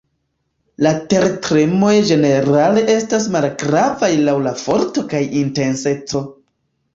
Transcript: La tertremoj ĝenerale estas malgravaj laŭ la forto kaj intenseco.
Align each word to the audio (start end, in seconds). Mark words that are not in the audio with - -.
La 0.85 0.91
tertremoj 1.11 1.91
ĝenerale 2.07 2.85
estas 2.95 3.27
malgravaj 3.35 4.11
laŭ 4.31 4.35
la 4.47 4.55
forto 4.63 5.05
kaj 5.13 5.23
intenseco. 5.43 6.25